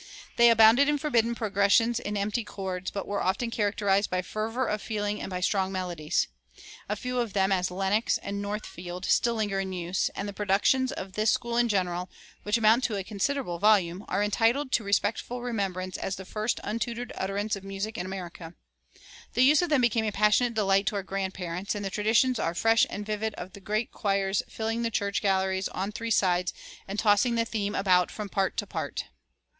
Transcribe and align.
They 0.35 0.49
abounded 0.49 0.89
in 0.89 0.97
forbidden 0.97 1.35
progressions 1.35 1.99
and 1.99 2.17
empty 2.17 2.43
chords, 2.43 2.89
but 2.89 3.05
were 3.07 3.21
often 3.21 3.51
characterized 3.51 4.09
by 4.09 4.23
fervor 4.23 4.65
of 4.65 4.81
feeling 4.81 5.21
and 5.21 5.29
by 5.29 5.41
strong 5.41 5.71
melodies. 5.71 6.25
A 6.89 6.95
few 6.95 7.19
of 7.19 7.33
them, 7.33 7.51
as 7.51 7.69
"Lenox" 7.69 8.17
and 8.17 8.41
"Northfield," 8.41 9.05
still 9.05 9.35
linger 9.35 9.59
in 9.59 9.73
use; 9.73 10.09
and 10.15 10.27
the 10.27 10.33
productions 10.33 10.91
of 10.91 11.13
this 11.13 11.29
school 11.29 11.55
in 11.55 11.69
general, 11.69 12.09
which 12.41 12.57
amount 12.57 12.83
to 12.85 12.95
a 12.95 13.03
considerable 13.03 13.59
volume, 13.59 14.03
are 14.07 14.23
entitled 14.23 14.71
to 14.71 14.83
respectful 14.83 15.43
remembrance 15.43 15.97
as 15.99 16.15
the 16.15 16.25
first 16.25 16.59
untutored 16.63 17.13
utterance 17.15 17.55
of 17.55 17.63
music 17.63 17.95
in 17.95 18.07
America. 18.07 18.55
The 19.35 19.43
use 19.43 19.61
of 19.61 19.69
them 19.69 19.81
became 19.81 20.05
a 20.05 20.11
passionate 20.11 20.55
delight 20.55 20.87
to 20.87 20.95
our 20.95 21.03
grandparents; 21.03 21.75
and 21.75 21.85
the 21.85 21.91
traditions 21.91 22.39
are 22.39 22.55
fresh 22.55 22.87
and 22.89 23.05
vivid 23.05 23.35
of 23.35 23.53
the 23.53 23.59
great 23.61 23.91
choirs 23.91 24.41
filling 24.49 24.81
the 24.81 24.89
church 24.89 25.21
galleries 25.21 25.67
on 25.67 25.91
three 25.91 26.09
sides, 26.09 26.55
and 26.87 26.97
tossing 26.97 27.35
the 27.35 27.45
theme 27.45 27.75
about 27.75 28.09
from 28.09 28.29
part 28.29 28.57
to 28.57 28.65
part. 28.65 29.03